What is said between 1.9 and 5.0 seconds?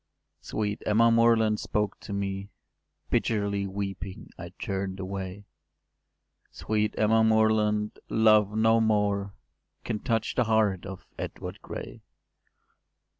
to me: Bitterly weeping I turn’d